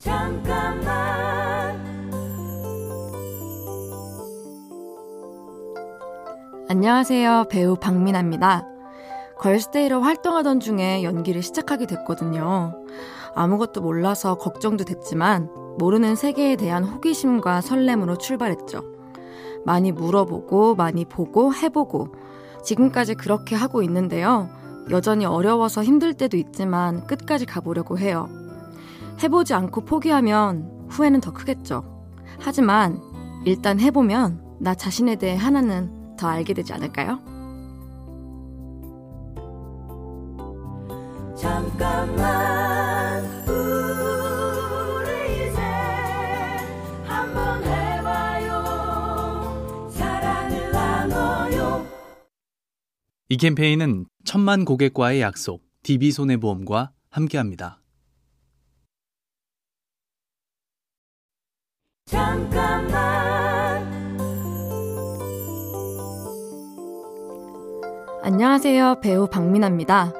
[0.00, 0.86] 잠깐만
[6.68, 7.46] 안녕하세요.
[7.50, 8.64] 배우 박민아입니다.
[9.38, 12.74] 걸스데이로 활동하던 중에 연기를 시작하게 됐거든요.
[13.34, 18.84] 아무것도 몰라서 걱정도 됐지만 모르는 세계에 대한 호기심과 설렘으로 출발했죠.
[19.64, 22.14] 많이 물어보고 많이 보고 해보고
[22.62, 24.48] 지금까지 그렇게 하고 있는데요.
[24.90, 28.28] 여전히 어려워서 힘들 때도 있지만 끝까지 가보려고 해요.
[29.22, 31.84] 해보지 않고 포기하면 후회는 더 크겠죠.
[32.40, 33.00] 하지만
[33.44, 37.20] 일단 해보면 나 자신에 대해 하나는 더 알게 되지 않을까요?
[41.36, 45.08] 잠깐만 우리
[45.48, 45.60] 이제
[47.04, 48.50] 한번 해봐요
[49.90, 51.86] 사랑을 나눠요
[53.28, 57.80] 이 캠페인은 천만 고객과의 약속, DB손해보험과 함께합니다.
[68.20, 68.96] 안녕하세요.
[69.00, 70.12] 배우 박민아입니다.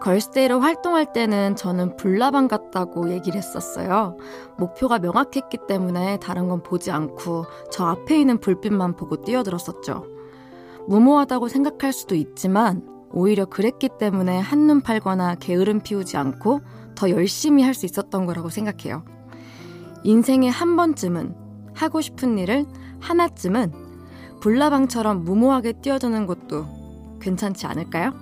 [0.00, 4.16] 걸스데이로 활동할 때는 저는 불나방 같다고 얘기를 했었어요.
[4.58, 10.04] 목표가 명확했기 때문에 다른 건 보지 않고 저 앞에 있는 불빛만 보고 뛰어들었었죠.
[10.88, 16.60] 무모하다고 생각할 수도 있지만 오히려 그랬기 때문에 한눈 팔거나 게으름 피우지 않고
[16.96, 19.04] 더 열심히 할 수 있었던 거라고 생각해요.
[20.02, 21.34] 인생에 한 번쯤은
[21.74, 22.66] 하고 싶은 일을
[23.00, 23.72] 하나쯤은
[24.40, 26.75] 불나방처럼 무모하게 뛰어드는 것도
[27.26, 28.12] 괜찮지 않을까요?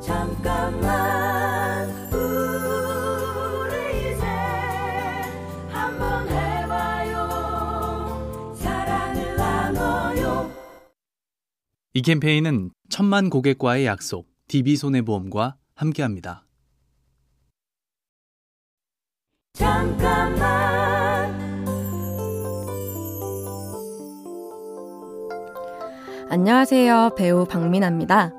[0.00, 4.24] 잠깐만 우리 이제
[5.68, 7.18] 한번 해봐요
[8.54, 10.50] 사랑을 나눠요
[11.92, 16.45] 이 캠페인은 천만 고객과의 약속, DB손해보험과 함께합니다.
[26.38, 27.12] 안녕하세요.
[27.16, 28.34] 배우 박민아입니다.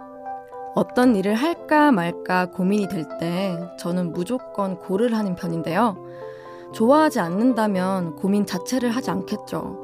[0.75, 5.97] 어떤 일을 할까 말까 고민이 될 때 저는 무조건 고를 하는 편인데요.
[6.75, 9.81] 좋아하지 않는다면 고민 자체를 하지 않겠죠.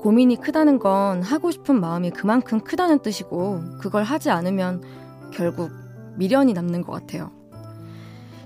[0.00, 4.82] 고민이 크다는 건 하고 싶은 마음이 그만큼 크다는 뜻이고 그걸 하지 않으면
[5.32, 5.70] 결국
[6.16, 7.30] 미련이 남는 것 같아요.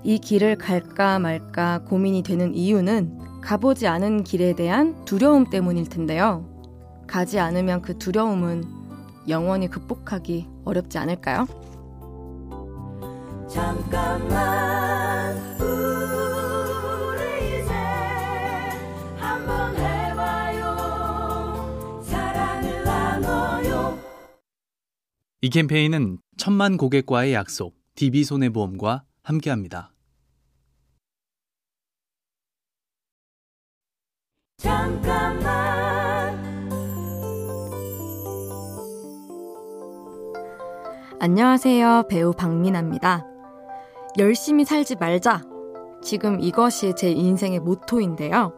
[0.04, 6.48] 이 길을 갈까 말까 고민이 되는 이유는 가보지 않은 길에 대한 두려움 때문일 텐데요.
[7.08, 8.83] 가지 않으면 그 두려움은
[9.28, 11.46] 영원히 극복하기 어렵지 않을까요?
[13.48, 17.72] 잠깐만 우리 이제
[19.16, 20.74] 한번 해봐요
[22.02, 23.98] 사랑을 나눠요
[25.40, 29.92] 이 캠페인은 천만 고객과의 약속, DB손해보험과 함께합니다.
[34.58, 35.43] 잠깐만
[41.20, 42.04] 안녕하세요.
[42.08, 43.24] 배우 박민아입니다.
[44.18, 45.42] 열심히 살지 말자.
[46.02, 48.52] 지금 이것이 제 인생의 모토인데요.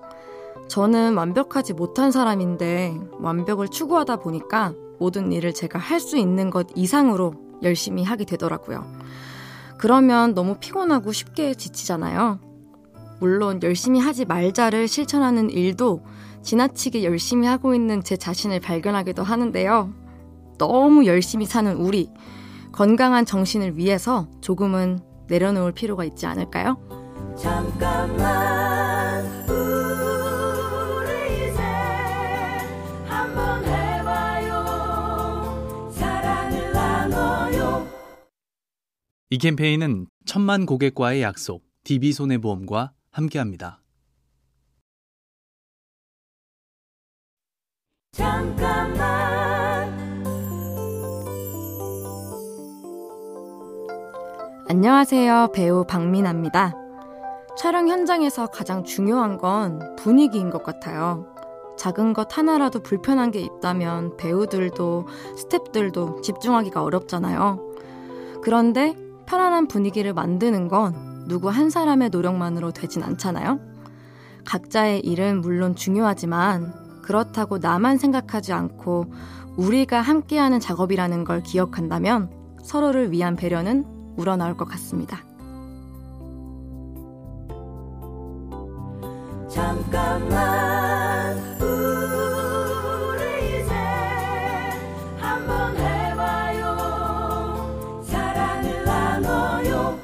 [0.69, 7.35] 저는 완벽하지 못한 사람인데 완벽을 추구하다 보니까 모든 일을 제가 할 수 있는 것 이상으로
[7.63, 8.85] 열심히 하게 되더라고요.
[9.79, 12.41] 그러면 너무 피곤하고 쉽게 지치잖아요.
[13.21, 16.03] 물론 열심히 하지 말자를 실천하는 일도
[16.43, 19.93] 지나치게 열심히 하고 있는 제 자신을 발견하기도 하는데요.
[20.59, 22.11] 너무 열심히 사는 우리,
[22.77, 24.99] 건강한 정신을 위해서 조금은
[25.29, 26.77] 내려놓을 필요가 있지 않을까요?
[27.41, 31.63] 잠깐만 우리 이제
[33.07, 34.65] 한번 해봐요
[35.91, 37.89] 사랑을 나눠요
[39.31, 43.81] 이 캠페인은 천만 고객과의 약속, DB손해보험과 함께합니다.
[48.13, 49.16] 잠깐만
[54.77, 55.53] 안녕하세요.
[55.55, 56.75] 배우 박민아입니다.
[57.57, 61.25] 촬영 현장에서 가장 중요한 건 분위기인 것 같아요.
[61.79, 65.07] 작은 것 하나라도 불편한 게 있다면 배우들도
[65.39, 67.59] 스탭들도 집중하기가 어렵잖아요.
[68.43, 68.95] 그런데
[69.25, 73.59] 편안한 분위기를 만드는 건 누구 한 사람의 노력만으로 되진 않잖아요.
[74.45, 79.07] 각자의 일은 물론 중요하지만 그렇다고 나만 생각하지 않고
[79.57, 82.31] 우리가 함께하는 작업이라는 걸 기억한다면
[82.63, 85.23] 서로를 위한 배려는 우러나올 것 같습니다.
[89.49, 93.75] 잠깐만 우리 이제
[95.19, 96.77] 한번 해봐요
[98.05, 100.01] 사랑을 나눠요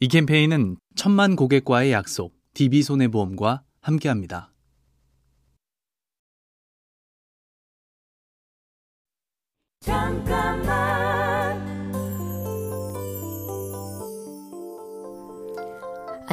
[0.00, 4.52] 이 캠페인은 천만 고객과의 약속, DB손해보험과 함께합니다.
[9.80, 10.43] 잠깐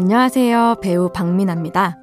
[0.04, 0.78] 안녕하세요.
[0.82, 2.00] 배우 박민아입니다.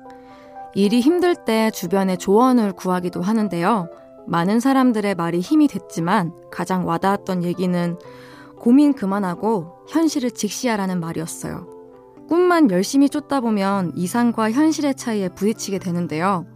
[0.77, 3.89] 일이 힘들 때 주변에 조언을 구하기도 하는데요.
[4.29, 7.99] 많은 사람들의 말이 힘이 됐지만 가장 와닿았던 얘기는
[8.57, 11.67] 고민 그만하고 현실을 직시하라는 말이었어요.
[12.29, 16.47] 꿈만 열심히 쫓다 보면 이상과 현실의 차이에 부딪히게 되는데요.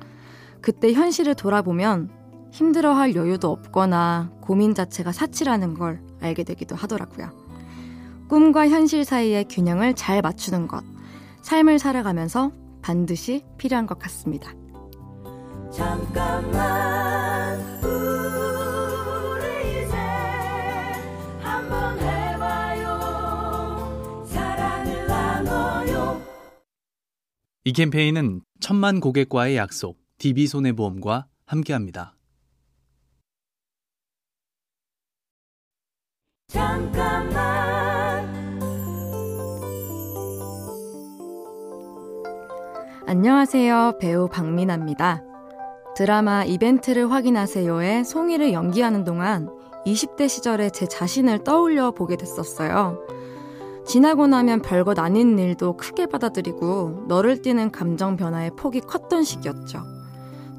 [0.61, 2.09] 그때 현실을 돌아보면
[2.53, 7.31] 힘들어할 여유도 없거나 고민 자체가 사치라는 걸 알게 되기도 하더라고요.
[8.29, 10.85] 꿈과 현실 사이의 균형을 잘 맞추는 것.
[11.43, 12.53] 삶을 살아가면서
[12.83, 14.55] 반드시 필요한 것 같습니다.
[15.71, 19.43] 잠깐만 우리
[19.85, 19.97] 이제
[21.41, 22.97] 한번 해봐요
[24.27, 26.23] 사랑을 나눠요
[27.65, 32.15] 이 캠페인은 천만 고객과의 약속, DB손해보험과 함께합니다.
[36.49, 37.32] 잠깐
[43.05, 43.95] 안녕하세요.
[43.99, 45.25] 배우 박민아입니다.
[45.97, 49.51] 드라마 이벤트를 확인하세요에 송이를 연기하는 동안
[49.85, 53.01] 20대 시절의 제 자신을 떠올려 보게 됐었어요.
[53.85, 59.83] 지나고 나면 별것 아닌 일도 크게 받아들이고 너를 띠는 감정 변화의 폭이 컸던 시기였죠.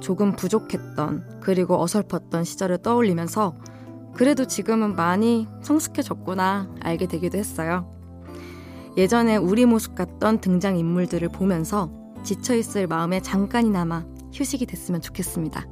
[0.01, 3.55] 조금 부족했던 그리고 어설펐던 시절을 떠올리면서
[4.15, 7.89] 그래도 지금은 많이 성숙해졌구나 알게 되기도 했어요.
[8.97, 15.65] 예전에 우리 모습 같던 등장인물들을 보면서 지쳐있을 마음에 잠깐이나마 휴식이 됐으면 좋겠습니다.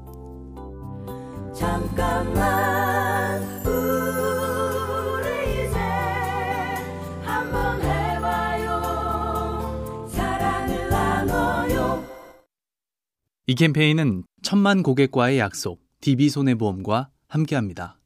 [1.53, 5.79] 잠깐만 우리 이제
[7.23, 8.79] 한번 해봐요
[10.09, 12.05] 사랑을 나눠요
[13.47, 18.00] 이 캠페인은 천만 고객과의 약속, DB손해보험과 함께합니다.